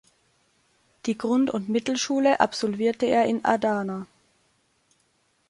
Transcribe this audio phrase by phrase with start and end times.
[1.05, 4.07] Die Grund- und Mittelschule absolvierte er in Adana.